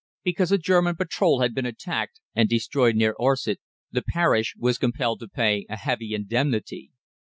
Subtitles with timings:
[0.23, 3.59] Because a German patrol had been attacked and destroyed near Orsett,
[3.91, 6.89] the parish was compelled to pay a heavy indemnity.